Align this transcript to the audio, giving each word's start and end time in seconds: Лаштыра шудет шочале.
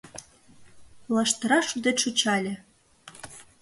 Лаштыра 1.13 1.59
шудет 1.67 1.97
шочале. 2.03 2.53